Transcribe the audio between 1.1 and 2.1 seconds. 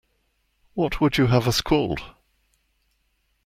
you have us called?